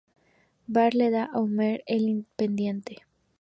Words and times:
Bart 0.73 0.95
le 0.99 1.09
da 1.15 1.23
a 1.27 1.37
Homer 1.41 1.83
el 1.85 2.25
pendiente. 2.35 3.03